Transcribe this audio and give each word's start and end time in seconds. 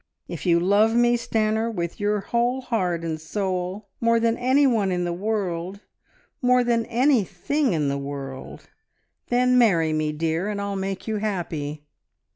If 0.27 0.47
you 0.47 0.59
love 0.59 0.95
me, 0.95 1.15
Stanor, 1.15 1.69
with 1.69 1.99
your 1.99 2.21
whole 2.21 2.61
heart 2.61 3.03
and 3.05 3.21
soul, 3.21 3.87
more 3.99 4.19
than 4.19 4.35
any 4.35 4.65
one 4.65 4.91
in 4.91 5.03
the 5.03 5.13
world, 5.13 5.79
more 6.41 6.63
than 6.63 6.87
anything 6.87 7.73
in 7.73 7.87
the 7.87 7.99
world, 7.99 8.67
then 9.27 9.59
marry 9.59 9.93
me, 9.93 10.11
dear, 10.11 10.47
and 10.49 10.59
I'll 10.59 10.75
make 10.75 11.07
you 11.07 11.17
happy! 11.17 11.83